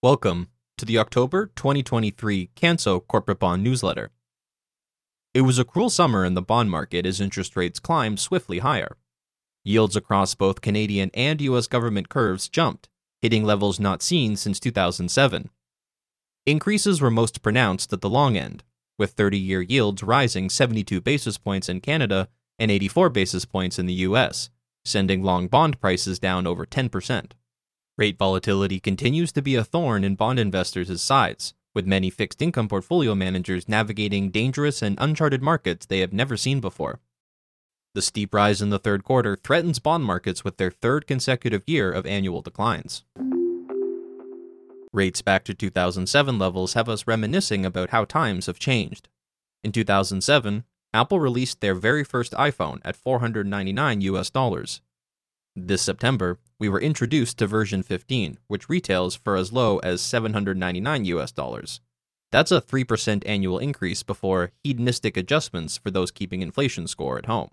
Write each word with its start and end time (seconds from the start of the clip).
Welcome 0.00 0.48
to 0.76 0.84
the 0.84 0.96
October 0.96 1.50
2023 1.56 2.50
Canso 2.54 3.04
Corporate 3.04 3.40
Bond 3.40 3.64
Newsletter. 3.64 4.12
It 5.34 5.40
was 5.40 5.58
a 5.58 5.64
cruel 5.64 5.90
summer 5.90 6.24
in 6.24 6.34
the 6.34 6.40
bond 6.40 6.70
market 6.70 7.04
as 7.04 7.20
interest 7.20 7.56
rates 7.56 7.80
climbed 7.80 8.20
swiftly 8.20 8.60
higher. 8.60 8.96
Yields 9.64 9.96
across 9.96 10.36
both 10.36 10.60
Canadian 10.60 11.10
and 11.14 11.40
US 11.40 11.66
government 11.66 12.08
curves 12.08 12.48
jumped, 12.48 12.88
hitting 13.20 13.42
levels 13.42 13.80
not 13.80 14.00
seen 14.00 14.36
since 14.36 14.60
2007. 14.60 15.50
Increases 16.46 17.00
were 17.00 17.10
most 17.10 17.42
pronounced 17.42 17.92
at 17.92 18.00
the 18.00 18.08
long 18.08 18.36
end, 18.36 18.62
with 18.98 19.12
30 19.12 19.38
year 19.38 19.62
yields 19.62 20.02
rising 20.02 20.50
72 20.50 21.00
basis 21.00 21.38
points 21.38 21.68
in 21.68 21.80
Canada 21.80 22.28
and 22.58 22.70
84 22.70 23.10
basis 23.10 23.44
points 23.44 23.78
in 23.78 23.86
the 23.86 23.94
US, 23.94 24.50
sending 24.84 25.22
long 25.22 25.48
bond 25.48 25.80
prices 25.80 26.18
down 26.18 26.46
over 26.46 26.66
10%. 26.66 27.32
Rate 27.96 28.18
volatility 28.18 28.80
continues 28.80 29.32
to 29.32 29.42
be 29.42 29.54
a 29.54 29.64
thorn 29.64 30.04
in 30.04 30.14
bond 30.14 30.38
investors' 30.38 31.00
sides, 31.00 31.54
with 31.74 31.86
many 31.86 32.10
fixed 32.10 32.42
income 32.42 32.68
portfolio 32.68 33.14
managers 33.14 33.68
navigating 33.68 34.30
dangerous 34.30 34.82
and 34.82 34.96
uncharted 35.00 35.42
markets 35.42 35.86
they 35.86 36.00
have 36.00 36.12
never 36.12 36.36
seen 36.36 36.60
before. 36.60 37.00
The 37.94 38.02
steep 38.02 38.34
rise 38.34 38.62
in 38.62 38.70
the 38.70 38.78
third 38.78 39.02
quarter 39.02 39.36
threatens 39.36 39.78
bond 39.78 40.04
markets 40.04 40.44
with 40.44 40.56
their 40.56 40.70
third 40.70 41.06
consecutive 41.06 41.62
year 41.66 41.90
of 41.90 42.06
annual 42.06 42.42
declines. 42.42 43.04
Rates 44.92 45.22
back 45.22 45.44
to 45.44 45.54
2007 45.54 46.38
levels 46.38 46.74
have 46.74 46.88
us 46.88 47.06
reminiscing 47.06 47.66
about 47.66 47.90
how 47.90 48.04
times 48.04 48.46
have 48.46 48.58
changed. 48.58 49.08
In 49.62 49.72
2007, 49.72 50.64
Apple 50.94 51.20
released 51.20 51.60
their 51.60 51.74
very 51.74 52.04
first 52.04 52.32
iPhone 52.32 52.80
at 52.84 52.96
499 52.96 54.00
US 54.02 54.30
dollars. 54.30 54.80
This 55.54 55.82
September, 55.82 56.38
we 56.58 56.68
were 56.68 56.80
introduced 56.80 57.38
to 57.38 57.46
version 57.46 57.82
15, 57.82 58.38
which 58.46 58.68
retails 58.68 59.16
for 59.16 59.36
as 59.36 59.52
low 59.52 59.78
as 59.78 60.00
799 60.00 61.04
US 61.06 61.32
dollars. 61.32 61.80
That's 62.30 62.52
a 62.52 62.60
3% 62.60 63.22
annual 63.26 63.58
increase 63.58 64.02
before 64.02 64.52
hedonistic 64.62 65.16
adjustments 65.16 65.76
for 65.76 65.90
those 65.90 66.10
keeping 66.10 66.42
inflation 66.42 66.86
score 66.86 67.18
at 67.18 67.26
home. 67.26 67.50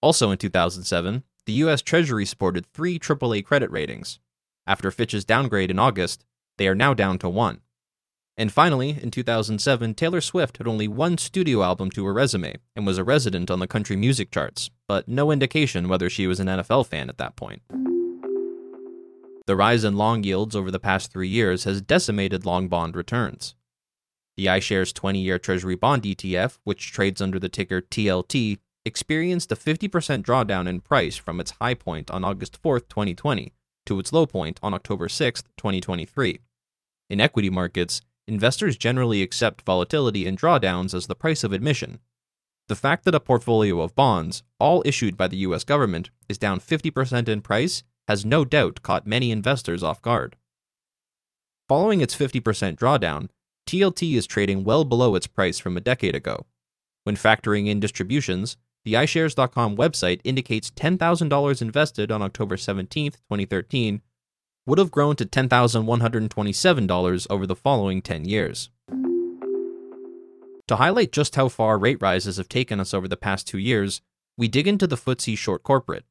Also 0.00 0.30
in 0.30 0.38
2007, 0.38 1.24
the 1.46 1.52
US 1.64 1.82
Treasury 1.82 2.24
supported 2.24 2.66
three 2.66 2.98
AAA 2.98 3.44
credit 3.44 3.70
ratings. 3.70 4.18
After 4.66 4.90
Fitch's 4.90 5.24
downgrade 5.24 5.70
in 5.70 5.78
August, 5.78 6.24
they 6.58 6.68
are 6.68 6.74
now 6.74 6.94
down 6.94 7.18
to 7.18 7.28
one. 7.28 7.60
And 8.36 8.52
finally, 8.52 8.98
in 9.02 9.10
2007, 9.10 9.94
Taylor 9.94 10.20
Swift 10.20 10.58
had 10.58 10.66
only 10.66 10.88
one 10.88 11.18
studio 11.18 11.62
album 11.62 11.90
to 11.90 12.06
her 12.06 12.12
resume 12.12 12.56
and 12.74 12.86
was 12.86 12.96
a 12.96 13.04
resident 13.04 13.50
on 13.50 13.58
the 13.58 13.66
country 13.66 13.96
music 13.96 14.30
charts, 14.30 14.70
but 14.88 15.08
no 15.08 15.30
indication 15.30 15.88
whether 15.88 16.08
she 16.08 16.26
was 16.26 16.40
an 16.40 16.46
NFL 16.46 16.86
fan 16.86 17.08
at 17.08 17.18
that 17.18 17.36
point. 17.36 17.62
The 19.46 19.56
rise 19.56 19.84
in 19.84 19.96
long 19.96 20.22
yields 20.22 20.54
over 20.54 20.70
the 20.70 20.78
past 20.78 21.12
three 21.12 21.28
years 21.28 21.64
has 21.64 21.82
decimated 21.82 22.46
long 22.46 22.68
bond 22.68 22.94
returns. 22.96 23.56
The 24.36 24.46
iShares 24.46 24.94
20 24.94 25.18
year 25.18 25.38
Treasury 25.38 25.74
Bond 25.74 26.04
ETF, 26.04 26.58
which 26.64 26.92
trades 26.92 27.20
under 27.20 27.38
the 27.38 27.48
ticker 27.48 27.82
TLT, 27.82 28.58
experienced 28.86 29.52
a 29.52 29.56
50% 29.56 30.22
drawdown 30.22 30.66
in 30.66 30.80
price 30.80 31.16
from 31.16 31.40
its 31.40 31.50
high 31.60 31.74
point 31.74 32.10
on 32.10 32.24
August 32.24 32.56
4, 32.62 32.80
2020, 32.80 33.52
to 33.90 33.98
its 33.98 34.12
low 34.12 34.24
point 34.24 34.60
on 34.62 34.72
October 34.72 35.08
6, 35.08 35.42
2023. 35.56 36.38
In 37.10 37.20
equity 37.20 37.50
markets, 37.50 38.00
investors 38.28 38.76
generally 38.76 39.20
accept 39.20 39.66
volatility 39.66 40.28
and 40.28 40.38
drawdowns 40.38 40.94
as 40.94 41.08
the 41.08 41.16
price 41.16 41.42
of 41.42 41.52
admission. 41.52 41.98
The 42.68 42.76
fact 42.76 43.04
that 43.04 43.16
a 43.16 43.20
portfolio 43.20 43.80
of 43.80 43.96
bonds, 43.96 44.44
all 44.60 44.84
issued 44.86 45.16
by 45.16 45.26
the 45.26 45.38
US 45.38 45.64
government, 45.64 46.10
is 46.28 46.38
down 46.38 46.60
50% 46.60 47.28
in 47.28 47.42
price 47.42 47.82
has 48.06 48.24
no 48.24 48.44
doubt 48.44 48.80
caught 48.82 49.08
many 49.08 49.32
investors 49.32 49.82
off 49.82 50.00
guard. 50.00 50.36
Following 51.68 52.00
its 52.00 52.14
50% 52.14 52.76
drawdown, 52.76 53.28
TLT 53.66 54.14
is 54.14 54.28
trading 54.28 54.62
well 54.62 54.84
below 54.84 55.16
its 55.16 55.26
price 55.26 55.58
from 55.58 55.76
a 55.76 55.80
decade 55.80 56.14
ago. 56.14 56.46
When 57.02 57.16
factoring 57.16 57.66
in 57.66 57.80
distributions, 57.80 58.56
the 58.84 58.94
iShares.com 58.94 59.76
website 59.76 60.20
indicates 60.24 60.70
$10,000 60.70 61.62
invested 61.62 62.10
on 62.10 62.22
October 62.22 62.56
17, 62.56 63.12
2013, 63.12 64.02
would 64.66 64.78
have 64.78 64.90
grown 64.90 65.16
to 65.16 65.26
$10,127 65.26 67.26
over 67.30 67.46
the 67.46 67.56
following 67.56 68.02
10 68.02 68.24
years. 68.24 68.70
To 70.68 70.76
highlight 70.76 71.10
just 71.10 71.34
how 71.34 71.48
far 71.48 71.78
rate 71.78 72.00
rises 72.00 72.36
have 72.36 72.48
taken 72.48 72.78
us 72.78 72.94
over 72.94 73.08
the 73.08 73.16
past 73.16 73.48
two 73.48 73.58
years, 73.58 74.02
we 74.36 74.46
dig 74.46 74.68
into 74.68 74.86
the 74.86 74.96
FTSE 74.96 75.36
Short 75.36 75.62
Corporate. 75.62 76.04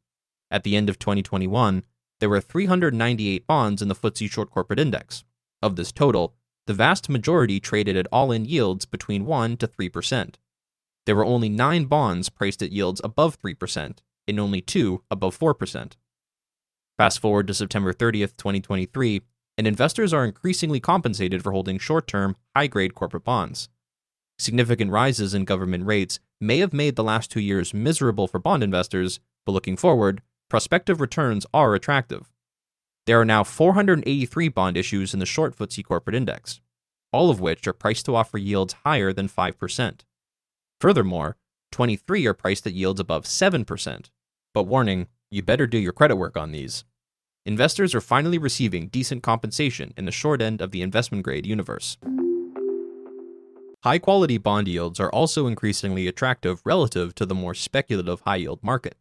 At 0.52 0.64
the 0.64 0.76
end 0.76 0.90
of 0.90 1.00
2021, 1.00 1.84
there 2.20 2.30
were 2.30 2.42
398 2.42 3.48
bonds 3.48 3.82
in 3.82 3.88
the 3.88 3.96
FTSE 3.96 4.30
Short 4.30 4.52
Corporate 4.52 4.80
Index. 4.80 5.24
Of 5.62 5.78
this 5.78 5.92
total, 5.92 6.36
the 6.68 6.74
vast 6.74 7.10
majority 7.10 7.60
traded 7.60 7.96
at 7.96 8.08
all 8.12 8.32
in 8.32 8.46
yields 8.46 8.86
between 8.86 9.26
1 9.26 9.58
to 9.58 9.68
3%. 9.68 10.36
There 11.06 11.16
were 11.16 11.26
only 11.26 11.50
9 11.50 11.86
bonds 11.86 12.30
priced 12.30 12.62
at 12.62 12.72
yields 12.72 13.02
above 13.04 13.42
3%, 13.42 13.98
and 14.28 14.40
only 14.40 14.62
2 14.62 15.04
above 15.10 15.38
4%. 15.38 15.94
Fast 16.98 17.20
forward 17.20 17.48
to 17.48 17.54
September 17.54 17.94
30th, 17.94 18.36
2023, 18.38 19.22
and 19.58 19.68
investors 19.68 20.14
are 20.14 20.26
increasingly 20.26 20.80
compensated 20.80 21.44
for 21.44 21.52
holding 21.52 21.80
short 21.80 22.08
term, 22.08 22.36
high 22.56 22.68
grade 22.68 22.96
corporate 22.96 23.24
bonds. 23.24 23.70
Significant 24.38 24.92
rises 24.92 25.34
in 25.34 25.44
government 25.44 25.86
rates 25.86 26.20
may 26.40 26.60
have 26.60 26.72
made 26.72 26.96
the 26.96 27.04
last 27.04 27.30
two 27.30 27.42
years 27.42 27.74
miserable 27.74 28.28
for 28.28 28.40
bond 28.40 28.64
investors, 28.64 29.20
but 29.46 29.52
looking 29.52 29.76
forward, 29.76 30.22
prospective 30.50 31.02
returns 31.02 31.46
are 31.54 31.76
attractive. 31.76 32.32
There 33.06 33.20
are 33.20 33.26
now 33.26 33.44
483 33.44 34.50
bond 34.50 34.78
issues 34.78 35.14
in 35.14 35.20
the 35.20 35.26
short 35.26 35.58
FTSE 35.58 35.84
corporate 35.84 36.16
index, 36.16 36.62
all 37.12 37.30
of 37.30 37.40
which 37.40 37.68
are 37.68 37.74
priced 37.74 38.06
to 38.06 38.16
offer 38.16 38.38
yields 38.38 38.76
higher 38.86 39.12
than 39.12 39.28
5%. 39.28 40.02
Furthermore, 40.80 41.38
23 41.72 42.26
are 42.26 42.34
priced 42.34 42.66
at 42.66 42.74
yields 42.74 43.00
above 43.00 43.26
7%. 43.26 44.10
But 44.54 44.64
warning, 44.64 45.08
you 45.30 45.44
better 45.44 45.68
do 45.68 45.78
your 45.78 45.94
credit 45.94 46.16
work 46.16 46.38
on 46.38 46.52
these 46.52 46.86
investors 47.46 47.96
are 47.96 48.02
finally 48.02 48.38
receiving 48.38 48.90
decent 48.90 49.24
compensation 49.24 49.94
in 49.98 50.06
the 50.06 50.12
short 50.12 50.42
end 50.42 50.62
of 50.62 50.72
the 50.72 50.82
investment 50.82 51.24
grade 51.24 51.48
universe. 51.48 51.98
High 53.84 53.98
quality 53.98 54.38
bond 54.38 54.68
yields 54.68 55.00
are 55.00 55.10
also 55.10 55.48
increasingly 55.48 56.08
attractive 56.08 56.62
relative 56.66 57.16
to 57.16 57.26
the 57.26 57.34
more 57.34 57.54
speculative 57.54 58.22
high 58.22 58.36
yield 58.36 58.62
market. 58.62 58.96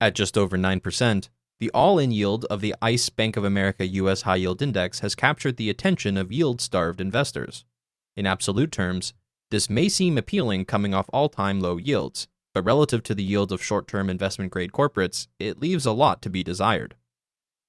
At 0.00 0.14
just 0.14 0.36
over 0.36 0.56
9%, 0.56 1.28
the 1.60 1.70
all 1.70 1.98
in 1.98 2.10
yield 2.10 2.44
of 2.46 2.60
the 2.60 2.74
ICE 2.82 3.08
Bank 3.10 3.36
of 3.36 3.44
America 3.44 3.86
US 3.86 4.22
High 4.22 4.36
Yield 4.36 4.62
Index 4.62 5.00
has 5.00 5.14
captured 5.14 5.56
the 5.56 5.70
attention 5.70 6.16
of 6.16 6.32
yield 6.32 6.60
starved 6.60 7.00
investors. 7.00 7.64
In 8.16 8.26
absolute 8.26 8.72
terms, 8.72 9.14
this 9.50 9.70
may 9.70 9.88
seem 9.88 10.18
appealing 10.18 10.64
coming 10.64 10.92
off 10.92 11.10
all 11.12 11.28
time 11.28 11.60
low 11.60 11.76
yields, 11.76 12.26
but 12.52 12.64
relative 12.64 13.02
to 13.04 13.14
the 13.14 13.22
yield 13.22 13.52
of 13.52 13.62
short 13.62 13.86
term 13.86 14.10
investment 14.10 14.50
grade 14.50 14.72
corporates, 14.72 15.28
it 15.38 15.60
leaves 15.60 15.86
a 15.86 15.92
lot 15.92 16.20
to 16.22 16.30
be 16.30 16.42
desired. 16.42 16.96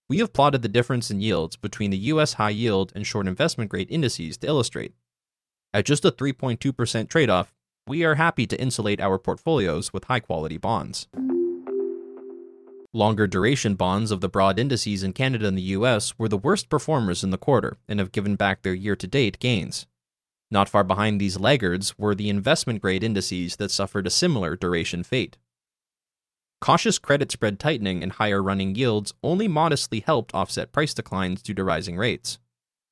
We 0.10 0.20
have 0.20 0.34
plotted 0.34 0.62
the 0.62 0.70
difference 0.70 1.12
in 1.12 1.22
yields 1.22 1.56
between 1.56 1.92
the 1.92 1.98
US 1.98 2.34
high 2.34 2.52
yield 2.52 2.94
and 2.96 3.06
short 3.06 3.28
investment 3.28 3.70
grade 3.70 3.92
indices 3.92 4.38
to 4.38 4.48
illustrate. 4.48 4.94
At 5.74 5.86
just 5.86 6.06
a 6.06 6.12
3.2% 6.12 7.10
trade 7.10 7.30
off, 7.30 7.54
we 7.86 8.04
are 8.04 8.16
happy 8.16 8.48
to 8.48 8.60
insulate 8.60 9.02
our 9.02 9.20
portfolios 9.20 9.94
with 9.94 10.06
high 10.06 10.22
quality 10.22 10.58
bonds. 10.58 11.08
Longer 12.94 13.28
duration 13.28 13.76
bonds 13.76 14.12
of 14.12 14.22
the 14.22 14.30
broad 14.30 14.58
indices 14.58 15.04
in 15.04 15.14
Canada 15.14 15.48
and 15.48 15.58
the 15.58 15.74
US 15.74 16.18
were 16.18 16.30
the 16.30 16.38
worst 16.38 16.70
performers 16.70 17.24
in 17.24 17.30
the 17.30 17.38
quarter 17.38 17.78
and 17.88 18.00
have 18.00 18.12
given 18.12 18.36
back 18.36 18.64
their 18.64 18.74
year 18.74 18.96
to 18.96 19.06
date 19.08 19.40
gains. 19.40 19.86
Not 20.50 20.70
far 20.70 20.84
behind 20.84 21.20
these 21.20 21.40
laggards 21.40 21.98
were 21.98 22.16
the 22.16 22.30
investment 22.30 22.82
grade 22.82 23.04
indices 23.04 23.58
that 23.58 23.72
suffered 23.72 24.08
a 24.08 24.12
similar 24.12 24.56
duration 24.56 25.04
fate. 25.04 25.38
Cautious 26.60 26.98
credit 26.98 27.32
spread 27.32 27.60
tightening 27.60 28.02
and 28.02 28.14
higher 28.14 28.42
running 28.42 28.74
yields 28.74 29.14
only 29.22 29.48
modestly 29.48 30.00
helped 30.00 30.34
offset 30.34 30.72
price 30.72 30.94
declines 30.94 31.42
due 31.42 31.54
to 31.54 31.64
rising 31.64 31.98
rates. 31.98 32.40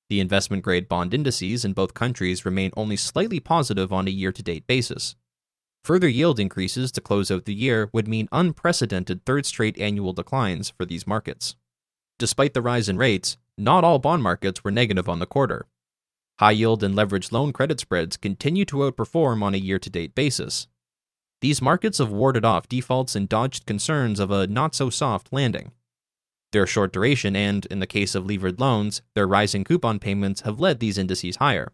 The 0.10 0.20
investment 0.20 0.64
grade 0.64 0.88
bond 0.88 1.14
indices 1.14 1.66
in 1.66 1.74
both 1.74 1.96
countries 1.96 2.46
remain 2.46 2.72
only 2.78 2.96
slightly 2.96 3.40
positive 3.40 3.92
on 3.92 4.08
a 4.08 4.12
year 4.12 4.32
to 4.32 4.44
date 4.44 4.68
basis. 4.68 5.16
Further 5.84 6.08
yield 6.08 6.40
increases 6.40 6.92
to 6.92 7.02
close 7.02 7.32
out 7.32 7.46
the 7.46 7.54
year 7.54 7.90
would 7.92 8.08
mean 8.08 8.28
unprecedented 8.32 9.26
third 9.26 9.46
straight 9.46 9.80
annual 9.80 10.14
declines 10.14 10.70
for 10.70 10.86
these 10.86 11.08
markets. 11.08 11.56
Despite 12.20 12.54
the 12.54 12.62
rise 12.62 12.88
in 12.88 12.98
rates, 12.98 13.38
not 13.58 13.84
all 13.84 14.00
bond 14.00 14.22
markets 14.22 14.64
were 14.64 14.72
negative 14.72 15.10
on 15.10 15.20
the 15.20 15.26
quarter. 15.26 15.66
High 16.40 16.52
yield 16.52 16.84
and 16.84 16.96
leveraged 16.96 17.32
loan 17.32 17.54
credit 17.54 17.80
spreads 17.80 18.18
continue 18.18 18.66
to 18.66 18.78
outperform 18.78 19.42
on 19.42 19.54
a 19.54 19.58
year 19.58 19.80
to 19.80 19.90
date 19.90 20.16
basis, 20.16 20.68
these 21.42 21.62
markets 21.62 22.00
have 22.00 22.12
warded 22.12 22.44
off 22.44 22.68
defaults 22.68 23.16
and 23.16 23.30
dodged 23.30 23.66
concerns 23.66 24.20
of 24.20 24.32
a 24.32 24.48
not 24.48 24.74
so 24.74 24.90
soft 24.90 25.32
landing. 25.32 25.72
Their 26.52 26.66
short 26.66 26.94
duration 26.94 27.36
and, 27.36 27.66
in 27.68 27.80
the 27.80 27.88
case 27.88 28.16
of 28.16 28.26
levered 28.26 28.60
loans, 28.60 29.02
their 29.14 29.28
rising 29.28 29.64
coupon 29.64 30.00
payments 30.00 30.42
have 30.42 30.60
led 30.60 30.80
these 30.80 30.98
indices 30.98 31.36
higher. 31.36 31.72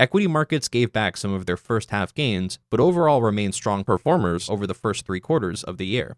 Equity 0.00 0.26
markets 0.26 0.66
gave 0.66 0.92
back 0.92 1.16
some 1.16 1.32
of 1.32 1.46
their 1.46 1.56
first 1.56 1.90
half 1.90 2.12
gains, 2.14 2.58
but 2.68 2.80
overall 2.80 3.22
remained 3.22 3.54
strong 3.54 3.84
performers 3.84 4.50
over 4.50 4.66
the 4.66 4.74
first 4.74 5.06
three 5.06 5.20
quarters 5.20 5.62
of 5.62 5.78
the 5.78 5.86
year. 5.86 6.16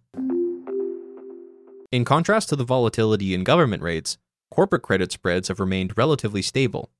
In 1.93 2.05
contrast 2.05 2.49
to 2.49 2.57
the 2.57 2.65
volatility 2.65 3.35
in 3.35 3.45
government 3.45 3.83
rates, 3.83 4.17
corporate 4.51 4.83
credit 4.83 5.13
spreads 5.13 5.49
have 5.49 5.61
remained 5.61 5.99
relatively 5.99 6.41
stable. 6.41 6.91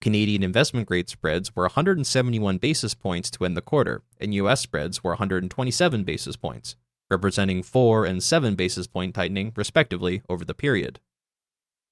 Canadian 0.00 0.44
investment 0.44 0.86
grade 0.86 1.08
spreads 1.08 1.56
were 1.56 1.64
171 1.64 2.58
basis 2.58 2.94
points 2.94 3.30
to 3.32 3.44
end 3.44 3.56
the 3.56 3.60
quarter, 3.60 4.02
and 4.20 4.32
US 4.34 4.60
spreads 4.60 5.02
were 5.02 5.10
127 5.10 6.04
basis 6.04 6.36
points, 6.36 6.76
representing 7.10 7.62
4 7.64 8.04
and 8.04 8.22
7 8.22 8.54
basis 8.54 8.86
point 8.86 9.14
tightening, 9.14 9.52
respectively, 9.56 10.22
over 10.28 10.44
the 10.44 10.54
period. 10.54 11.00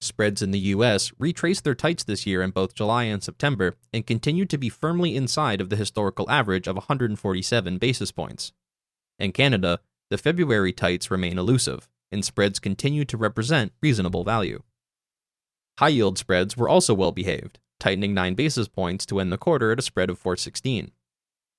Spreads 0.01 0.41
in 0.41 0.53
the 0.53 0.59
US 0.75 1.11
retraced 1.19 1.65
their 1.65 1.75
tights 1.75 2.05
this 2.05 2.27
year 2.27 2.43
in 2.43 2.51
both 2.51 2.75
July 2.75 3.05
and 3.05 3.23
September 3.23 3.75
and 3.93 4.07
continued 4.07 4.51
to 4.51 4.59
be 4.59 4.69
firmly 4.69 5.17
inside 5.17 5.61
of 5.61 5.71
the 5.71 5.77
historical 5.77 6.31
average 6.31 6.69
of 6.69 6.77
147 6.77 7.79
basis 7.79 8.13
points. 8.13 8.53
In 9.19 9.33
Canada, 9.33 9.81
the 10.11 10.19
February 10.19 10.73
tights 10.73 11.11
remain 11.11 11.39
elusive, 11.39 11.89
and 12.13 12.25
spreads 12.25 12.61
continue 12.61 13.05
to 13.05 13.17
represent 13.17 13.73
reasonable 13.83 14.23
value. 14.23 14.63
High 15.79 15.89
yield 15.89 16.19
spreads 16.19 16.57
were 16.57 16.69
also 16.69 16.95
well 16.95 17.13
behaved, 17.13 17.59
tightening 17.79 18.15
9 18.15 18.35
basis 18.35 18.69
points 18.69 19.07
to 19.07 19.21
end 19.21 19.33
the 19.33 19.39
quarter 19.39 19.73
at 19.73 19.79
a 19.79 19.83
spread 19.83 20.11
of 20.11 20.19
416. 20.19 20.93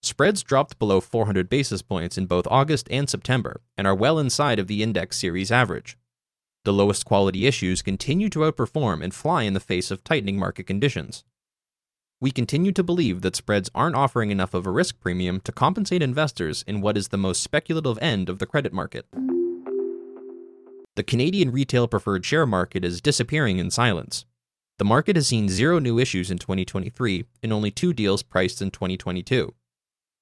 Spreads 0.01 0.43
dropped 0.43 0.79
below 0.79 1.01
400 1.01 1.49
basis 1.49 1.81
points 1.81 2.17
in 2.17 2.27
both 2.27 2.47
August 2.49 2.87
and 2.91 3.09
September 3.09 3.61
and 3.77 3.87
are 3.87 3.95
well 3.95 4.19
inside 4.19 4.59
of 4.59 4.67
the 4.67 4.83
index 4.83 5.17
series 5.17 5.51
average. 5.51 5.97
The 6.65 6.73
lowest 6.73 7.05
quality 7.05 7.47
issues 7.47 7.81
continue 7.81 8.29
to 8.29 8.39
outperform 8.39 9.03
and 9.03 9.13
fly 9.13 9.43
in 9.43 9.53
the 9.53 9.59
face 9.59 9.89
of 9.89 10.03
tightening 10.03 10.37
market 10.37 10.67
conditions. 10.67 11.23
We 12.19 12.31
continue 12.31 12.71
to 12.71 12.83
believe 12.83 13.21
that 13.21 13.35
spreads 13.35 13.69
aren't 13.75 13.95
offering 13.95 14.31
enough 14.31 14.53
of 14.53 14.65
a 14.65 14.71
risk 14.71 14.99
premium 14.99 15.39
to 15.41 15.51
compensate 15.51 16.01
investors 16.01 16.63
in 16.67 16.81
what 16.81 16.97
is 16.97 17.09
the 17.09 17.17
most 17.17 17.43
speculative 17.43 17.99
end 18.01 18.27
of 18.27 18.39
the 18.39 18.47
credit 18.47 18.73
market. 18.73 19.05
The 20.95 21.03
Canadian 21.03 21.51
retail 21.51 21.87
preferred 21.87 22.25
share 22.25 22.47
market 22.47 22.83
is 22.83 23.01
disappearing 23.01 23.59
in 23.59 23.69
silence. 23.69 24.25
The 24.77 24.85
market 24.85 25.15
has 25.15 25.27
seen 25.27 25.49
zero 25.49 25.79
new 25.79 25.97
issues 25.97 26.29
in 26.29 26.37
2023 26.37 27.25
and 27.41 27.51
only 27.51 27.71
two 27.71 27.93
deals 27.93 28.21
priced 28.21 28.61
in 28.61 28.69
2022. 28.69 29.55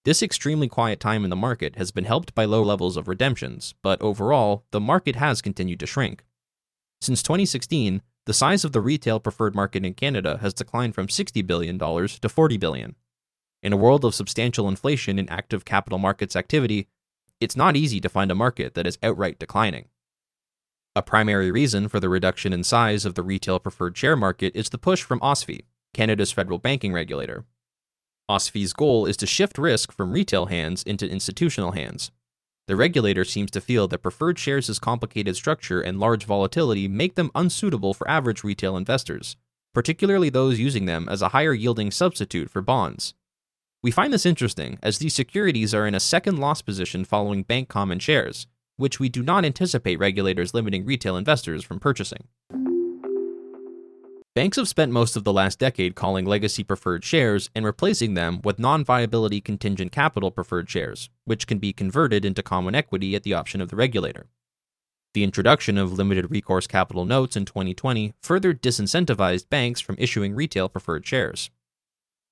This 0.06 0.24
extremely 0.24 0.70
quiet 0.70 1.00
time 1.00 1.26
in 1.26 1.30
the 1.30 1.36
market 1.36 1.76
has 1.76 1.92
been 1.92 2.06
helped 2.06 2.34
by 2.34 2.46
low 2.46 2.64
levels 2.64 2.96
of 2.96 3.08
redemptions, 3.10 3.74
but 3.82 4.02
overall, 4.02 4.64
the 4.72 4.80
market 4.80 5.18
has 5.18 5.42
continued 5.42 5.80
to 5.82 5.88
shrink. 5.88 6.24
Since 7.02 7.22
2016, 7.24 8.02
the 8.26 8.34
size 8.34 8.64
of 8.64 8.72
the 8.72 8.82
retail 8.82 9.20
preferred 9.20 9.56
market 9.56 9.84
in 9.84 9.94
Canada 9.94 10.38
has 10.42 10.54
declined 10.54 10.96
from 10.96 11.08
$60 11.08 11.46
billion 11.46 11.78
to 11.78 12.30
40 12.30 12.58
billion. 12.58 12.96
In 13.62 13.74
a 13.74 13.78
world 13.78 14.06
of 14.06 14.16
substantial 14.16 14.70
inflation 14.70 15.20
and 15.20 15.30
active 15.30 15.66
capital 15.66 16.00
markets 16.00 16.36
activity, 16.36 16.88
it's 17.42 17.58
not 17.58 17.76
easy 17.76 18.00
to 18.00 18.08
find 18.08 18.32
a 18.32 18.36
market 18.36 18.74
that 18.76 18.88
is 18.88 18.98
outright 19.04 19.38
declining. 19.38 19.90
A 20.96 21.02
primary 21.02 21.52
reason 21.52 21.88
for 21.90 22.00
the 22.00 22.10
reduction 22.10 22.54
in 22.54 22.64
size 22.64 23.06
of 23.06 23.16
the 23.16 23.24
retail 23.24 23.60
preferred 23.60 23.98
share 23.98 24.16
market 24.16 24.56
is 24.56 24.70
the 24.70 24.78
push 24.78 25.04
from 25.04 25.20
OSFI, 25.20 25.62
Canada's 25.94 26.32
federal 26.32 26.58
banking 26.58 26.94
regulator, 26.94 27.46
OSFI's 28.30 28.74
goal 28.74 29.06
is 29.06 29.18
to 29.18 29.28
shift 29.28 29.58
risk 29.58 29.92
from 29.92 30.12
retail 30.12 30.48
hands 30.48 30.82
into 30.84 31.08
institutional 31.08 31.74
hands. 31.74 32.12
The 32.68 32.76
regulator 32.76 33.24
seems 33.24 33.52
to 33.52 33.62
feel 33.62 33.88
that 33.88 34.00
preferred 34.00 34.40
shares' 34.40 34.80
complicated 34.80 35.36
structure 35.36 35.80
and 35.80 36.00
large 36.00 36.26
volatility 36.26 36.88
make 36.88 37.14
them 37.14 37.30
unsuitable 37.36 37.94
for 37.94 38.10
average 38.10 38.44
retail 38.44 38.76
investors, 38.76 39.38
particularly 39.76 40.30
those 40.30 40.60
using 40.60 40.86
them 40.86 41.08
as 41.08 41.22
a 41.22 41.30
higher 41.30 41.54
yielding 41.54 41.92
substitute 41.92 42.50
for 42.50 42.64
bonds. 42.64 43.14
We 43.84 43.92
find 43.92 44.12
this 44.12 44.26
interesting 44.26 44.80
as 44.82 44.98
these 44.98 45.14
securities 45.14 45.76
are 45.76 45.86
in 45.86 45.94
a 45.94 46.00
second 46.00 46.40
loss 46.40 46.64
position 46.64 47.06
following 47.06 47.44
bank 47.44 47.70
common 47.70 48.00
shares, 48.00 48.48
which 48.78 49.00
we 49.00 49.10
do 49.10 49.24
not 49.24 49.46
anticipate 49.46 50.00
regulators 50.00 50.54
limiting 50.54 50.86
retail 50.86 51.18
investors 51.18 51.64
from 51.64 51.80
purchasing. 51.80 52.28
Banks 54.36 54.58
have 54.58 54.68
spent 54.68 54.92
most 54.92 55.16
of 55.16 55.24
the 55.24 55.32
last 55.32 55.60
decade 55.60 55.96
calling 55.96 56.26
legacy 56.26 56.62
preferred 56.62 57.06
shares 57.06 57.50
and 57.56 57.64
replacing 57.64 58.16
them 58.16 58.42
with 58.44 58.60
non 58.60 58.84
viability 58.84 59.40
contingent 59.40 59.94
capital 59.94 60.30
preferred 60.30 60.70
shares, 60.70 61.10
which 61.24 61.48
can 61.48 61.58
be 61.58 61.72
converted 61.72 62.26
into 62.26 62.44
common 62.44 62.76
equity 62.76 63.16
at 63.16 63.24
the 63.24 63.34
option 63.34 63.62
of 63.62 63.70
the 63.70 63.78
regulator. 63.78 64.28
The 65.14 65.24
introduction 65.24 65.78
of 65.78 65.94
limited 65.94 66.30
recourse 66.30 66.68
capital 66.68 67.06
notes 67.06 67.38
in 67.38 67.46
2020 67.46 68.14
further 68.22 68.54
disincentivized 68.54 69.50
banks 69.50 69.80
from 69.80 69.96
issuing 69.98 70.36
retail 70.36 70.68
preferred 70.68 71.08
shares. 71.08 71.50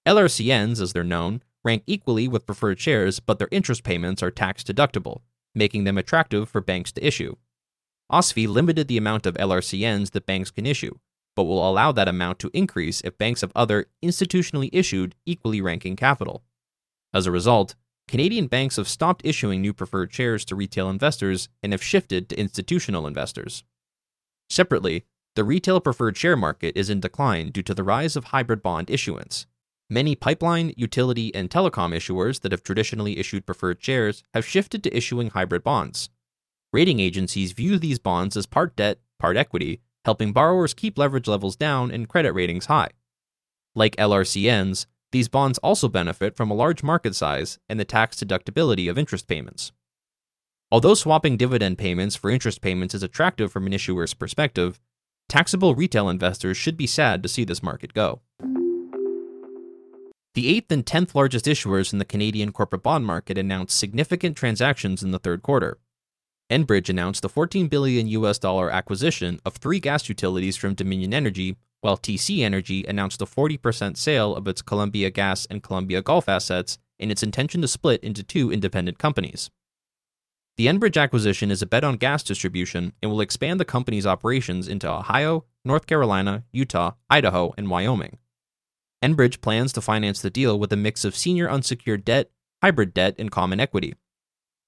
LRCNs, 0.06 0.82
as 0.82 0.92
they're 0.92 1.06
known, 1.06 1.42
rank 1.64 1.84
equally 1.88 2.28
with 2.28 2.46
preferred 2.46 2.82
shares, 2.82 3.22
but 3.22 3.40
their 3.40 3.48
interest 3.50 3.86
payments 3.86 4.22
are 4.22 4.30
tax 4.30 4.62
deductible, 4.62 5.22
making 5.56 5.84
them 5.84 5.98
attractive 5.98 6.50
for 6.50 6.62
banks 6.62 6.92
to 6.92 7.06
issue. 7.06 7.36
OSFI 8.12 8.48
limited 8.48 8.88
the 8.88 8.98
amount 8.98 9.26
of 9.26 9.36
LRCNs 9.36 10.12
that 10.12 10.26
banks 10.26 10.52
can 10.52 10.66
issue, 10.66 10.96
but 11.36 11.44
will 11.44 11.68
allow 11.68 11.92
that 11.92 12.08
amount 12.08 12.40
to 12.40 12.52
increase 12.54 13.02
if 13.02 13.18
banks 13.18 13.42
have 13.42 13.52
other 13.56 13.88
institutionally 14.04 14.70
issued 14.72 15.16
equally 15.26 15.62
ranking 15.62 15.96
capital. 15.96 16.44
As 17.14 17.26
a 17.26 17.32
result, 17.32 17.76
Canadian 18.08 18.48
banks 18.48 18.76
have 18.76 18.88
stopped 18.88 19.26
issuing 19.26 19.62
new 19.62 19.74
preferred 19.74 20.14
shares 20.14 20.44
to 20.46 20.56
retail 20.56 20.90
investors 20.90 21.50
and 21.62 21.72
have 21.72 21.84
shifted 21.84 22.30
to 22.30 22.40
institutional 22.40 23.08
investors. 23.08 23.64
Separately, 24.50 25.06
the 25.36 25.44
retail 25.44 25.80
preferred 25.80 26.18
share 26.18 26.36
market 26.36 26.78
is 26.78 26.90
in 26.90 27.00
decline 27.00 27.50
due 27.50 27.64
to 27.64 27.74
the 27.74 27.84
rise 27.84 28.16
of 28.16 28.26
hybrid 28.26 28.62
bond 28.62 28.90
issuance. 28.90 29.48
Many 29.94 30.16
pipeline, 30.16 30.74
utility, 30.76 31.32
and 31.36 31.52
telecom 31.52 31.96
issuers 31.96 32.42
that 32.42 32.52
have 32.52 32.64
traditionally 32.64 33.20
issued 33.20 33.46
preferred 33.46 33.78
shares 33.80 34.24
have 34.34 34.44
shifted 34.44 34.84
to 34.84 34.98
issuing 34.98 35.30
hybrid 35.30 35.64
bonds. 35.64 36.10
Rating 36.72 37.00
agencies 37.00 37.52
view 37.52 37.78
these 37.78 38.00
bonds 38.00 38.36
as 38.36 38.48
part 38.48 38.76
debt, 38.76 38.98
part 39.20 39.38
equity, 39.38 39.82
helping 40.04 40.34
borrowers 40.34 40.74
keep 40.74 40.98
leverage 40.98 41.28
levels 41.28 41.56
down 41.56 41.92
and 41.92 42.10
credit 42.10 42.32
ratings 42.32 42.66
high. 42.66 42.90
Like 43.76 43.96
LRCNs, 43.98 44.88
these 45.12 45.28
bonds 45.28 45.60
also 45.60 45.88
benefit 45.88 46.36
from 46.36 46.50
a 46.50 46.56
large 46.56 46.82
market 46.82 47.14
size 47.14 47.60
and 47.70 47.80
the 47.80 47.86
tax 47.86 48.18
deductibility 48.18 48.90
of 48.90 48.98
interest 48.98 49.28
payments. 49.28 49.74
Although 50.72 50.96
swapping 50.96 51.38
dividend 51.38 51.78
payments 51.78 52.16
for 52.16 52.32
interest 52.32 52.62
payments 52.62 52.96
is 52.96 53.04
attractive 53.04 53.52
from 53.52 53.68
an 53.68 53.74
issuer's 53.74 54.16
perspective, 54.16 54.80
taxable 55.30 55.76
retail 55.76 56.10
investors 56.10 56.58
should 56.58 56.78
be 56.78 56.88
sad 56.88 57.22
to 57.22 57.30
see 57.30 57.44
this 57.44 57.62
market 57.62 57.94
go. 57.94 58.22
The 60.36 60.48
eighth 60.48 60.72
and 60.72 60.86
tenth 60.86 61.14
largest 61.14 61.46
issuers 61.46 61.94
in 61.94 62.00
the 62.00 62.06
Canadian 62.06 62.52
corporate 62.52 62.84
bond 62.84 63.06
market 63.06 63.38
announced 63.38 63.78
significant 63.78 64.36
transactions 64.36 65.04
in 65.04 65.12
the 65.12 65.20
third 65.20 65.44
quarter, 65.44 65.78
Enbridge 66.50 66.90
announced 66.90 67.22
the 67.22 67.30
14 67.30 67.68
billion 67.68 68.08
US 68.08 68.38
dollar 68.38 68.70
acquisition 68.70 69.40
of 69.46 69.56
three 69.56 69.80
gas 69.80 70.10
utilities 70.10 70.58
from 70.58 70.76
Dominion 70.76 71.14
Energy, 71.14 71.56
while 71.82 71.98
TC 71.98 72.42
Energy 72.42 72.86
announced 72.86 73.22
a 73.22 73.26
40% 73.26 73.98
sale 73.98 74.36
of 74.36 74.48
its 74.48 74.62
Columbia 74.62 75.10
Gas 75.10 75.48
and 75.48 75.64
Columbia 75.64 76.02
Gulf 76.02 76.30
assets 76.30 76.78
and 77.00 77.12
its 77.12 77.24
intention 77.24 77.62
to 77.62 77.68
split 77.68 78.04
into 78.04 78.24
two 78.24 78.52
independent 78.52 79.00
companies. 79.00 79.50
The 80.58 80.68
Enbridge 80.68 81.02
acquisition 81.02 81.50
is 81.50 81.64
a 81.64 81.66
bet 81.66 81.84
on 81.84 81.98
gas 81.98 82.22
distribution 82.22 82.94
and 83.02 83.10
will 83.10 83.22
expand 83.22 83.60
the 83.60 83.66
company's 83.66 84.06
operations 84.06 84.68
into 84.68 84.88
Ohio, 84.88 85.46
North 85.66 85.88
Carolina, 85.88 86.44
Utah, 86.52 86.92
Idaho, 87.10 87.54
and 87.58 87.70
Wyoming. 87.70 88.20
Enbridge 89.04 89.42
plans 89.42 89.74
to 89.74 89.82
finance 89.82 90.22
the 90.22 90.30
deal 90.30 90.58
with 90.58 90.72
a 90.72 90.78
mix 90.78 91.04
of 91.04 91.14
senior 91.14 91.50
unsecured 91.50 92.06
debt, 92.06 92.32
hybrid 92.64 92.94
debt, 92.94 93.16
and 93.20 93.30
common 93.30 93.60
equity. 93.60 93.94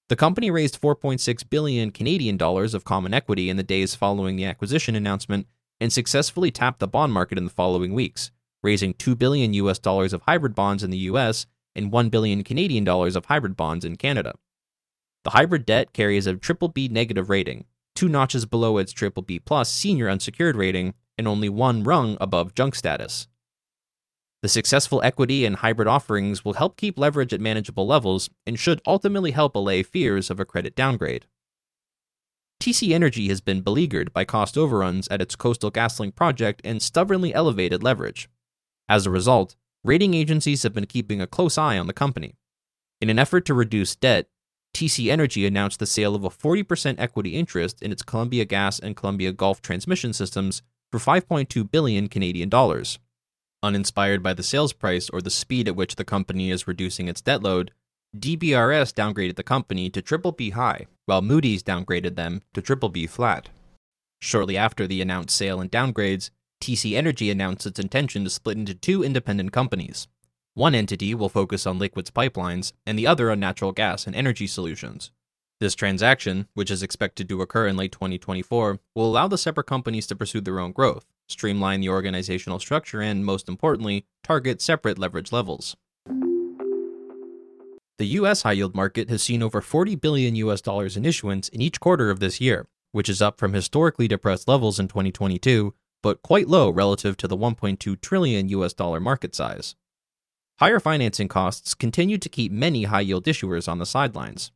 The 0.09 0.17
company 0.17 0.51
raised 0.51 0.81
4.6 0.81 1.49
billion 1.49 1.89
Canadian 1.91 2.35
dollars 2.35 2.73
of 2.73 2.83
common 2.83 3.13
equity 3.13 3.49
in 3.49 3.55
the 3.55 3.63
days 3.63 3.95
following 3.95 4.35
the 4.35 4.43
acquisition 4.43 4.93
announcement 4.93 5.47
and 5.79 5.91
successfully 5.91 6.51
tapped 6.51 6.79
the 6.79 6.87
bond 6.87 7.13
market 7.13 7.37
in 7.37 7.45
the 7.45 7.49
following 7.49 7.93
weeks, 7.93 8.29
raising 8.61 8.93
2 8.93 9.15
billion 9.15 9.53
US 9.53 9.79
dollars 9.79 10.11
of 10.11 10.23
hybrid 10.23 10.53
bonds 10.53 10.83
in 10.83 10.91
the 10.91 11.07
US 11.09 11.45
and 11.73 11.91
1 11.91 12.09
billion 12.09 12.43
Canadian 12.43 12.83
dollars 12.83 13.15
of 13.15 13.25
hybrid 13.25 13.55
bonds 13.55 13.85
in 13.85 13.95
Canada. 13.95 14.35
The 15.23 15.31
hybrid 15.31 15.65
debt 15.65 15.93
carries 15.93 16.27
a 16.27 16.35
triple 16.35 16.67
B 16.67 16.89
negative 16.89 17.29
rating, 17.29 17.65
two 17.95 18.09
notches 18.09 18.45
below 18.45 18.79
its 18.79 18.91
triple 18.91 19.23
B 19.23 19.39
plus 19.39 19.71
senior 19.71 20.09
unsecured 20.09 20.57
rating 20.57 20.93
and 21.17 21.25
only 21.25 21.47
one 21.47 21.83
rung 21.83 22.17
above 22.19 22.53
junk 22.53 22.75
status. 22.75 23.29
The 24.45 24.49
successful 24.49 25.01
equity 25.03 25.43
and 25.43 25.55
hybrid 25.55 25.87
offerings 25.87 26.45
will 26.45 26.53
help 26.53 26.77
keep 26.77 26.99
leverage 26.99 27.33
at 27.33 27.41
manageable 27.41 27.87
levels 27.87 28.29
and 28.45 28.59
should 28.59 28.79
ultimately 28.85 29.31
help 29.31 29.55
allay 29.55 29.81
fears 29.81 30.29
of 30.29 30.39
a 30.39 30.45
credit 30.45 30.75
downgrade. 30.75 31.25
TC 32.61 32.93
Energy 32.93 33.27
has 33.29 33.41
been 33.41 33.61
beleaguered 33.63 34.13
by 34.13 34.23
cost 34.23 34.55
overruns 34.55 35.07
at 35.07 35.19
its 35.19 35.35
Coastal 35.35 35.71
GasLink 35.71 36.13
project 36.13 36.61
and 36.63 36.79
stubbornly 36.79 37.33
elevated 37.33 37.81
leverage. 37.81 38.29
As 38.87 39.07
a 39.07 39.09
result, 39.09 39.55
rating 39.83 40.13
agencies 40.13 40.61
have 40.61 40.75
been 40.75 40.85
keeping 40.85 41.19
a 41.19 41.25
close 41.25 41.57
eye 41.57 41.79
on 41.79 41.87
the 41.87 41.91
company. 41.91 42.35
In 43.01 43.09
an 43.09 43.17
effort 43.17 43.45
to 43.45 43.55
reduce 43.55 43.95
debt, 43.95 44.27
TC 44.75 45.09
Energy 45.09 45.47
announced 45.47 45.79
the 45.79 45.87
sale 45.87 46.13
of 46.13 46.23
a 46.23 46.29
40% 46.29 46.99
equity 46.99 47.35
interest 47.35 47.81
in 47.81 47.91
its 47.91 48.03
Columbia 48.03 48.45
Gas 48.45 48.77
and 48.77 48.95
Columbia 48.95 49.31
Gulf 49.31 49.63
transmission 49.63 50.13
systems 50.13 50.61
for 50.91 50.99
5.2 50.99 51.71
billion 51.71 52.07
Canadian 52.07 52.49
dollars. 52.49 52.99
Uninspired 53.65 54.21
by 54.21 54.35
the 54.35 54.43
sales 54.43 54.73
price 54.73 55.09
or 55.09 55.21
the 55.21 55.31
speed 55.31 55.67
at 55.67 55.75
which 55.75 55.95
the 55.95 56.05
company 56.05 56.51
is 56.51 56.67
reducing 56.67 57.07
its 57.07 57.19
debt 57.19 57.41
load, 57.41 57.71
DBRS 58.15 58.93
downgraded 58.93 59.37
the 59.37 59.43
company 59.43 59.89
to 59.89 60.03
triple 60.03 60.31
B 60.31 60.51
high, 60.51 60.85
while 61.07 61.23
Moody's 61.23 61.63
downgraded 61.63 62.15
them 62.15 62.43
to 62.53 62.61
triple 62.61 62.89
B 62.89 63.07
flat. 63.07 63.49
Shortly 64.21 64.55
after 64.55 64.85
the 64.85 65.01
announced 65.01 65.35
sale 65.35 65.59
and 65.59 65.71
downgrades, 65.71 66.29
TC 66.61 66.95
Energy 66.95 67.31
announced 67.31 67.65
its 67.65 67.79
intention 67.79 68.23
to 68.23 68.29
split 68.29 68.55
into 68.55 68.75
two 68.75 69.03
independent 69.03 69.51
companies. 69.51 70.07
One 70.53 70.75
entity 70.75 71.15
will 71.15 71.27
focus 71.27 71.65
on 71.65 71.79
liquids 71.79 72.11
pipelines, 72.11 72.71
and 72.85 72.99
the 72.99 73.07
other 73.07 73.31
on 73.31 73.39
natural 73.39 73.71
gas 73.71 74.05
and 74.05 74.15
energy 74.15 74.45
solutions. 74.45 75.09
This 75.59 75.73
transaction, 75.73 76.47
which 76.53 76.69
is 76.69 76.83
expected 76.83 77.27
to 77.29 77.41
occur 77.41 77.65
in 77.65 77.77
late 77.77 77.93
2024, 77.93 78.79
will 78.93 79.07
allow 79.07 79.27
the 79.27 79.39
separate 79.39 79.65
companies 79.65 80.05
to 80.05 80.15
pursue 80.15 80.41
their 80.41 80.59
own 80.59 80.71
growth, 80.71 81.07
streamline 81.27 81.81
the 81.81 81.89
organizational 81.89 82.59
structure, 82.59 83.01
and, 83.01 83.25
most 83.25 83.49
importantly, 83.49 84.05
target 84.23 84.61
separate 84.61 84.99
leverage 84.99 85.31
levels. 85.31 85.75
The 87.97 88.07
US 88.07 88.41
high 88.41 88.53
yield 88.53 88.75
market 88.75 89.09
has 89.09 89.23
seen 89.23 89.41
over 89.41 89.61
40 89.61 89.95
billion 89.95 90.35
US 90.35 90.61
dollars 90.61 90.97
in 90.97 91.05
issuance 91.05 91.47
in 91.49 91.61
each 91.61 91.79
quarter 91.79 92.09
of 92.09 92.19
this 92.19 92.41
year, 92.41 92.67
which 92.91 93.07
is 93.07 93.21
up 93.21 93.39
from 93.39 93.53
historically 93.53 94.07
depressed 94.07 94.47
levels 94.47 94.79
in 94.79 94.87
2022, 94.87 95.73
but 96.03 96.21
quite 96.21 96.47
low 96.47 96.69
relative 96.69 97.15
to 97.17 97.27
the 97.27 97.37
1.2 97.37 97.99
trillion 98.01 98.49
US 98.49 98.73
dollar 98.73 98.99
market 98.99 99.33
size. 99.33 99.75
Higher 100.59 100.79
financing 100.79 101.27
costs 101.27 101.73
continue 101.73 102.17
to 102.17 102.29
keep 102.29 102.51
many 102.51 102.83
high 102.83 103.01
yield 103.01 103.25
issuers 103.25 103.67
on 103.67 103.79
the 103.79 103.85
sidelines. 103.85 104.51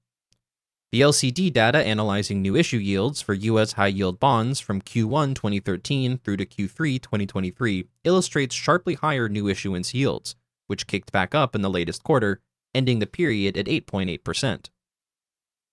The 0.92 1.02
LCD 1.02 1.54
data 1.54 1.78
analyzing 1.78 2.42
new 2.42 2.56
issue 2.56 2.80
yields 2.80 3.22
for 3.22 3.36
US 3.36 3.74
high 3.74 3.88
yield 3.88 4.20
bonds 4.20 4.60
from 4.60 4.82
Q1 4.82 5.36
2013 5.36 6.18
through 6.18 6.38
to 6.38 6.48
Q3 6.48 7.00
2023 7.00 7.86
illustrates 8.04 8.56
sharply 8.56 8.96
higher 8.96 9.30
new 9.30 9.48
issuance 9.48 9.94
yields, 9.94 10.36
which 10.66 10.88
kicked 10.88 11.12
back 11.12 11.36
up 11.36 11.54
in 11.54 11.62
the 11.62 11.70
latest 11.70 12.04
quarter 12.04 12.42
ending 12.74 13.00
the 13.00 13.06
period 13.06 13.56
at 13.56 13.68
8.8%. 13.68 14.70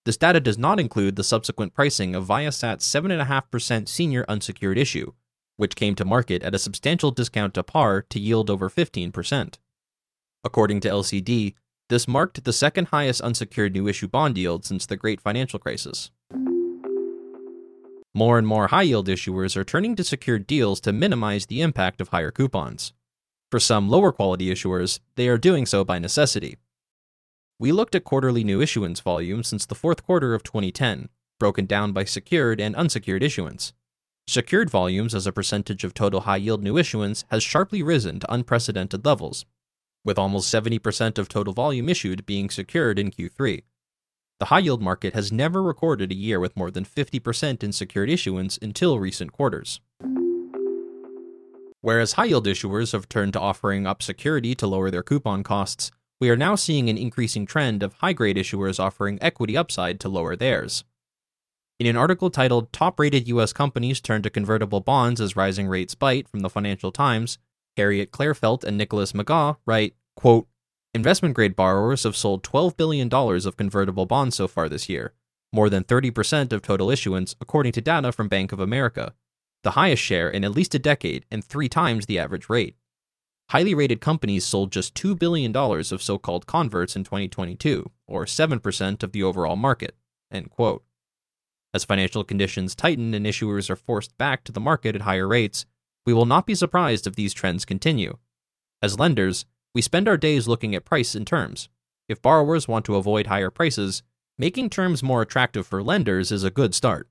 This 0.05 0.17
data 0.17 0.39
does 0.39 0.59
not 0.59 0.79
include 0.79 1.17
the 1.17 1.25
subsequent 1.25 1.75
pricing 1.75 2.15
of 2.15 2.27
Viasat's 2.27 2.87
7.5% 2.87 3.89
senior 3.89 4.25
unsecured 4.29 4.79
issue, 4.79 5.13
which 5.57 5.77
came 5.77 5.95
to 5.95 6.05
market 6.05 6.43
at 6.43 6.55
a 6.55 6.59
substantial 6.59 7.11
discount 7.11 7.55
to 7.55 7.63
par 7.63 8.03
to 8.11 8.21
yield 8.21 8.51
over 8.51 8.69
15%. 8.69 9.55
According 10.45 10.81
to 10.81 10.89
LCD, 10.89 11.55
this 11.89 12.09
marked 12.09 12.45
the 12.45 12.53
second 12.53 12.89
highest 12.89 13.21
unsecured 13.21 13.73
new 13.73 13.87
issue 13.87 14.09
bond 14.09 14.37
yield 14.37 14.65
since 14.65 14.87
the 14.87 14.97
Great 14.97 15.21
Financial 15.21 15.59
Crisis. 15.59 16.11
More 18.15 18.39
and 18.39 18.47
more 18.47 18.69
high 18.69 18.83
yield 18.83 19.09
issuers 19.09 19.57
are 19.57 19.65
turning 19.65 19.95
to 19.97 20.05
secured 20.05 20.47
deals 20.47 20.81
to 20.81 20.93
minimize 20.93 21.47
the 21.47 21.61
impact 21.61 22.01
of 22.01 22.09
higher 22.09 22.31
coupons. 22.31 22.93
For 23.51 23.61
some 23.61 23.89
lower 23.89 24.11
quality 24.11 24.53
issuers, 24.53 25.01
they 25.15 25.29
are 25.29 25.39
doing 25.39 25.67
so 25.67 25.85
by 25.85 25.99
necessity. 25.99 26.57
We 27.59 27.73
looked 27.73 27.95
at 27.95 28.05
quarterly 28.05 28.43
new 28.43 28.61
issuance 28.61 29.01
volume 29.01 29.43
since 29.43 29.67
the 29.67 29.75
fourth 29.75 30.05
quarter 30.05 30.35
of 30.35 30.43
2010, 30.43 31.09
broken 31.39 31.67
down 31.67 31.93
by 31.93 32.05
secured 32.05 32.61
and 32.61 32.75
unsecured 32.75 33.23
issuance. 33.23 33.73
Secured 34.27 34.71
volumes 34.71 35.15
as 35.15 35.27
a 35.27 35.33
percentage 35.33 35.85
of 35.85 35.95
total 35.95 36.23
high 36.23 36.37
yield 36.39 36.63
new 36.63 36.77
issuance 36.77 37.25
has 37.31 37.43
sharply 37.43 37.83
risen 37.83 38.19
to 38.19 38.33
unprecedented 38.33 39.05
levels, 39.05 39.47
with 40.07 40.19
almost 40.19 40.53
70% 40.53 41.19
of 41.19 41.29
total 41.29 41.53
volume 41.53 41.91
issued 41.91 42.25
being 42.25 42.49
secured 42.49 42.99
in 42.99 43.11
Q3. 43.11 43.65
The 44.39 44.47
high 44.47 44.61
yield 44.61 44.81
market 44.81 45.15
has 45.15 45.33
never 45.33 45.63
recorded 45.63 46.13
a 46.13 46.17
year 46.17 46.41
with 46.41 46.57
more 46.57 46.71
than 46.71 46.85
50% 46.85 47.63
in 47.63 47.73
secured 47.73 48.09
issuance 48.09 48.59
until 48.63 48.99
recent 48.99 49.33
quarters. 49.33 49.81
Whereas 51.81 52.15
high 52.15 52.27
yield 52.27 52.47
issuers 52.47 52.93
have 52.93 53.09
turned 53.09 53.35
to 53.35 53.41
offering 53.41 53.87
up 53.87 54.03
security 54.03 54.55
to 54.55 54.67
lower 54.67 54.91
their 54.91 55.03
coupon 55.03 55.43
costs, 55.43 55.91
we 56.19 56.31
are 56.31 56.37
now 56.37 56.55
seeing 56.55 56.89
an 56.89 56.97
increasing 56.97 57.45
trend 57.45 57.83
of 57.83 57.95
high 57.95 58.15
grade 58.15 58.37
issuers 58.37 58.81
offering 58.81 59.19
equity 59.21 59.57
upside 59.57 60.01
to 60.01 60.09
lower 60.09 60.35
theirs. 60.35 60.85
In 61.79 61.87
an 61.87 61.97
article 61.97 62.31
titled 62.31 62.73
Top 62.73 62.99
Rated 62.99 63.29
U.S. 63.29 63.53
Companies 63.53 64.01
Turn 64.01 64.23
to 64.23 64.31
Convertible 64.31 64.81
Bonds 64.81 65.21
as 65.21 65.37
Rising 65.37 65.69
Rates 65.69 65.95
Bite 65.95 66.27
from 66.27 66.41
the 66.41 66.49
Financial 66.49 66.91
Times, 66.91 67.37
Harriet 67.77 68.11
Clarfelt 68.11 68.65
and 68.65 68.77
Nicholas 68.77 69.13
Megaw 69.13 69.57
write, 69.67 69.95
quote, 70.15 70.49
Investment 70.95 71.35
grade 71.35 71.55
borrowers 71.55 72.05
have 72.05 72.17
sold 72.17 72.43
$12 72.43 72.77
billion 72.77 73.13
of 73.13 73.57
convertible 73.57 74.07
bonds 74.07 74.37
so 74.37 74.49
far 74.49 74.69
this 74.69 74.89
year, 74.89 75.13
more 75.53 75.69
than 75.69 75.85
30% 75.85 76.53
of 76.53 76.63
total 76.63 76.91
issuance, 76.91 77.37
according 77.41 77.73
to 77.73 77.81
data 77.81 78.13
from 78.13 78.29
Bank 78.29 78.53
of 78.53 78.61
America, 78.61 79.15
the 79.63 79.73
highest 79.73 80.03
share 80.03 80.31
in 80.31 80.45
at 80.45 80.53
least 80.53 80.75
a 80.75 80.79
decade 80.79 81.27
and 81.31 81.45
three 81.45 81.69
times 81.69 82.07
the 82.07 82.19
average 82.19 82.49
rate 82.49 82.77
highly 83.51 83.75
rated 83.75 84.01
companies 84.01 84.45
sold 84.45 84.73
just 84.73 84.95
$2 84.95 85.19
billion 85.19 85.55
of 85.57 86.03
so 86.03 86.19
called 86.19 86.47
converts 86.47 86.97
in 86.97 87.05
2022, 87.05 87.91
or 88.07 88.25
7% 88.25 89.03
of 89.03 89.13
the 89.13 89.23
overall 89.23 89.57
market. 89.57 89.95
End 90.31 90.51
quote. 90.51 90.83
As 91.73 91.85
financial 91.85 92.25
conditions 92.25 92.75
tighten 92.75 93.15
and 93.15 93.27
issuers 93.27 93.71
are 93.71 93.77
forced 93.77 94.17
back 94.19 94.45
to 94.45 94.53
the 94.53 94.61
market 94.61 94.95
at 94.95 95.03
higher 95.03 95.29
rates, 95.29 95.67
we 96.07 96.15
will 96.15 96.25
not 96.25 96.47
be 96.47 96.55
surprised 96.55 97.07
if 97.07 97.17
these 97.17 97.35
trends 97.35 97.65
continue. 97.65 98.17
As 98.81 98.99
lenders, 98.99 99.45
we 99.75 99.83
spend 99.83 100.09
our 100.09 100.17
days 100.17 100.49
looking 100.49 100.75
at 100.75 100.85
price 100.85 101.15
and 101.15 101.27
terms. 101.27 101.69
If 102.09 102.23
borrowers 102.23 102.69
want 102.69 102.85
to 102.87 102.95
avoid 102.95 103.27
higher 103.27 103.51
prices, 103.51 104.03
making 104.39 104.71
terms 104.71 105.03
more 105.03 105.21
attractive 105.21 105.67
for 105.67 105.83
lenders 105.83 106.31
is 106.31 106.45
a 106.45 106.51
good 106.51 106.75
start. 106.75 107.09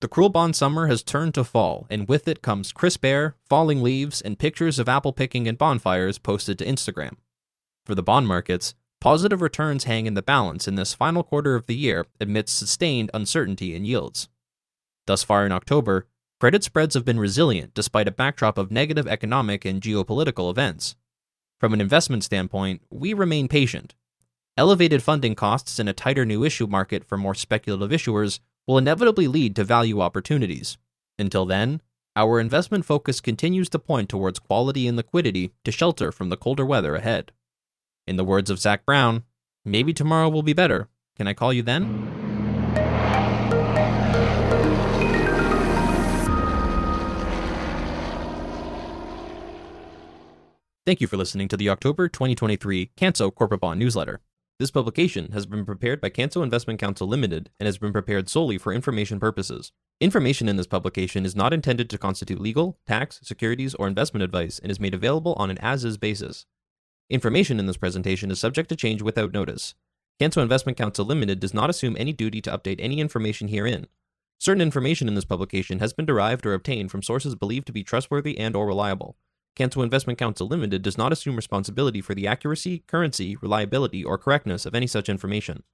The 0.00 0.08
cruel 0.08 0.28
bond 0.28 0.54
summer 0.54 0.86
has 0.88 1.02
turned 1.02 1.34
to 1.34 1.44
fall, 1.44 1.86
and 1.90 2.08
with 2.08 2.28
it 2.28 2.42
comes 2.42 2.72
crisp 2.72 3.04
air, 3.04 3.34
falling 3.48 3.82
leaves, 3.82 4.20
and 4.20 4.38
pictures 4.38 4.78
of 4.78 4.88
apple 4.88 5.12
picking 5.12 5.48
and 5.48 5.58
bonfires 5.58 6.18
posted 6.18 6.58
to 6.58 6.66
Instagram. 6.66 7.16
For 7.84 7.94
the 7.94 8.02
bond 8.02 8.28
markets, 8.28 8.74
positive 9.00 9.40
returns 9.42 9.84
hang 9.84 10.06
in 10.06 10.14
the 10.14 10.22
balance 10.22 10.68
in 10.68 10.74
this 10.74 10.94
final 10.94 11.22
quarter 11.24 11.54
of 11.54 11.66
the 11.66 11.74
year 11.74 12.06
amidst 12.20 12.56
sustained 12.58 13.10
uncertainty 13.14 13.74
in 13.74 13.84
yields. 13.84 14.28
Thus 15.06 15.24
far 15.24 15.46
in 15.46 15.52
October, 15.52 16.06
credit 16.40 16.62
spreads 16.62 16.94
have 16.94 17.04
been 17.04 17.18
resilient 17.18 17.74
despite 17.74 18.08
a 18.08 18.12
backdrop 18.12 18.58
of 18.58 18.70
negative 18.70 19.06
economic 19.06 19.64
and 19.64 19.80
geopolitical 19.80 20.50
events. 20.50 20.96
From 21.58 21.72
an 21.74 21.80
investment 21.80 22.22
standpoint, 22.22 22.82
we 22.90 23.12
remain 23.12 23.48
patient. 23.48 23.94
Elevated 24.56 25.02
funding 25.02 25.34
costs 25.34 25.78
and 25.78 25.88
a 25.88 25.92
tighter 25.92 26.24
new 26.24 26.44
issue 26.44 26.66
market 26.66 27.04
for 27.04 27.16
more 27.16 27.34
speculative 27.34 27.90
issuers 27.90 28.40
will 28.66 28.78
inevitably 28.78 29.26
lead 29.26 29.56
to 29.56 29.64
value 29.64 30.00
opportunities. 30.00 30.78
Until 31.18 31.46
then, 31.46 31.80
our 32.14 32.40
investment 32.40 32.84
focus 32.84 33.20
continues 33.20 33.68
to 33.70 33.78
point 33.78 34.08
towards 34.08 34.38
quality 34.38 34.88
and 34.88 34.96
liquidity 34.96 35.52
to 35.64 35.72
shelter 35.72 36.10
from 36.10 36.28
the 36.28 36.36
colder 36.36 36.66
weather 36.66 36.96
ahead. 36.96 37.32
In 38.06 38.16
the 38.16 38.24
words 38.24 38.50
of 38.50 38.58
Zac 38.58 38.84
Brown, 38.84 39.24
maybe 39.64 39.92
tomorrow 39.92 40.28
will 40.28 40.42
be 40.42 40.52
better. 40.52 40.88
Can 41.16 41.28
I 41.28 41.34
call 41.34 41.52
you 41.52 41.62
then? 41.62 42.17
Thank 50.88 51.02
you 51.02 51.06
for 51.06 51.18
listening 51.18 51.48
to 51.48 51.56
the 51.58 51.68
October 51.68 52.08
2023 52.08 52.92
Canso 52.96 53.30
Corporate 53.30 53.60
Bond 53.60 53.78
Newsletter. 53.78 54.22
This 54.58 54.70
publication 54.70 55.32
has 55.32 55.44
been 55.44 55.66
prepared 55.66 56.00
by 56.00 56.08
Canso 56.08 56.42
Investment 56.42 56.80
Counsel 56.80 57.06
Limited 57.06 57.50
and 57.60 57.66
has 57.66 57.76
been 57.76 57.92
prepared 57.92 58.30
solely 58.30 58.56
for 58.56 58.72
information 58.72 59.20
purposes. 59.20 59.70
Information 60.00 60.48
in 60.48 60.56
this 60.56 60.66
publication 60.66 61.26
is 61.26 61.36
not 61.36 61.52
intended 61.52 61.90
to 61.90 61.98
constitute 61.98 62.40
legal, 62.40 62.78
tax, 62.86 63.20
securities, 63.22 63.74
or 63.74 63.86
investment 63.86 64.22
advice 64.22 64.58
and 64.58 64.70
is 64.70 64.80
made 64.80 64.94
available 64.94 65.34
on 65.34 65.50
an 65.50 65.58
as 65.58 65.84
is 65.84 65.98
basis. 65.98 66.46
Information 67.10 67.58
in 67.58 67.66
this 67.66 67.76
presentation 67.76 68.30
is 68.30 68.38
subject 68.38 68.70
to 68.70 68.74
change 68.74 69.02
without 69.02 69.34
notice. 69.34 69.74
Canso 70.18 70.40
Investment 70.40 70.78
Counsel 70.78 71.04
Limited 71.04 71.38
does 71.38 71.52
not 71.52 71.68
assume 71.68 71.96
any 71.98 72.14
duty 72.14 72.40
to 72.40 72.50
update 72.50 72.76
any 72.78 72.98
information 72.98 73.48
herein. 73.48 73.88
Certain 74.38 74.62
information 74.62 75.06
in 75.06 75.16
this 75.16 75.26
publication 75.26 75.80
has 75.80 75.92
been 75.92 76.06
derived 76.06 76.46
or 76.46 76.54
obtained 76.54 76.90
from 76.90 77.02
sources 77.02 77.34
believed 77.34 77.66
to 77.66 77.74
be 77.74 77.84
trustworthy 77.84 78.38
and 78.38 78.56
or 78.56 78.66
reliable. 78.66 79.18
Canso 79.58 79.82
Investment 79.82 80.18
Counsel 80.18 80.46
Limited 80.46 80.82
does 80.82 80.96
not 80.96 81.12
assume 81.12 81.34
responsibility 81.34 82.00
for 82.00 82.14
the 82.14 82.28
accuracy, 82.28 82.84
currency, 82.86 83.36
reliability, 83.42 84.04
or 84.04 84.16
correctness 84.16 84.64
of 84.64 84.74
any 84.74 84.86
such 84.86 85.08
information. 85.08 85.64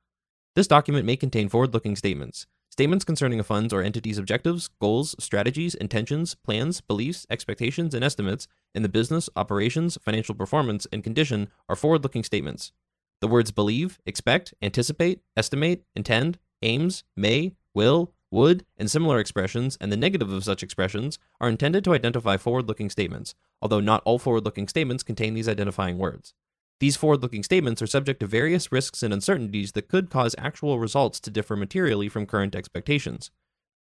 This 0.56 0.66
document 0.66 1.04
may 1.04 1.16
contain 1.16 1.50
forward 1.50 1.74
looking 1.74 1.94
statements. 1.94 2.46
Statements 2.70 3.04
concerning 3.04 3.38
a 3.38 3.44
fund's 3.44 3.74
or 3.74 3.82
entity's 3.82 4.16
objectives, 4.16 4.70
goals, 4.80 5.14
strategies, 5.18 5.74
intentions, 5.74 6.34
plans, 6.34 6.80
beliefs, 6.80 7.26
expectations, 7.28 7.94
and 7.94 8.02
estimates 8.02 8.48
in 8.74 8.82
the 8.82 8.88
business, 8.88 9.28
operations, 9.36 9.98
financial 10.00 10.34
performance, 10.34 10.86
and 10.90 11.04
condition 11.04 11.48
are 11.68 11.76
forward 11.76 12.02
looking 12.02 12.24
statements. 12.24 12.72
The 13.20 13.28
words 13.28 13.50
believe, 13.50 14.00
expect, 14.06 14.54
anticipate, 14.62 15.20
estimate, 15.36 15.84
intend, 15.94 16.38
aims, 16.62 17.04
may, 17.16 17.54
will, 17.74 18.12
would, 18.34 18.66
and 18.76 18.90
similar 18.90 19.18
expressions, 19.18 19.78
and 19.80 19.90
the 19.90 19.96
negative 19.96 20.30
of 20.30 20.44
such 20.44 20.62
expressions, 20.62 21.18
are 21.40 21.48
intended 21.48 21.84
to 21.84 21.94
identify 21.94 22.36
forward 22.36 22.68
looking 22.68 22.90
statements, 22.90 23.34
although 23.62 23.80
not 23.80 24.02
all 24.04 24.18
forward 24.18 24.44
looking 24.44 24.68
statements 24.68 25.02
contain 25.02 25.32
these 25.32 25.48
identifying 25.48 25.96
words. 25.96 26.34
These 26.80 26.96
forward 26.96 27.22
looking 27.22 27.42
statements 27.42 27.80
are 27.80 27.86
subject 27.86 28.20
to 28.20 28.26
various 28.26 28.72
risks 28.72 29.02
and 29.02 29.14
uncertainties 29.14 29.72
that 29.72 29.88
could 29.88 30.10
cause 30.10 30.34
actual 30.36 30.78
results 30.78 31.20
to 31.20 31.30
differ 31.30 31.56
materially 31.56 32.08
from 32.08 32.26
current 32.26 32.54
expectations. 32.54 33.30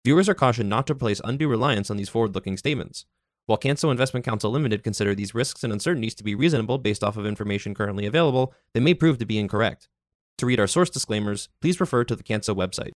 Viewers 0.05 0.29
are 0.29 0.35
cautioned 0.35 0.69
not 0.69 0.85
to 0.87 0.95
place 0.95 1.19
undue 1.23 1.47
reliance 1.47 1.89
on 1.89 1.97
these 1.97 2.09
forward 2.09 2.35
looking 2.35 2.55
statements. 2.55 3.05
While 3.47 3.57
Canso 3.57 3.89
Investment 3.89 4.23
Counsel 4.23 4.51
Limited 4.51 4.83
consider 4.83 5.15
these 5.15 5.35
risks 5.35 5.63
and 5.63 5.73
uncertainties 5.73 6.15
to 6.15 6.23
be 6.23 6.35
reasonable 6.35 6.77
based 6.77 7.03
off 7.03 7.17
of 7.17 7.25
information 7.25 7.73
currently 7.73 8.05
available, 8.05 8.53
they 8.73 8.79
may 8.79 8.93
prove 8.93 9.17
to 9.17 9.25
be 9.25 9.39
incorrect. 9.39 9.89
To 10.37 10.45
read 10.45 10.59
our 10.59 10.67
source 10.67 10.91
disclaimers, 10.91 11.49
please 11.61 11.79
refer 11.79 12.03
to 12.03 12.15
the 12.15 12.23
Canso 12.23 12.55
website. 12.55 12.93